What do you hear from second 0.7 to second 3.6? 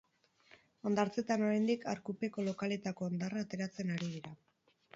Hondartzetan oraindik arkupeko lokaletako hondarra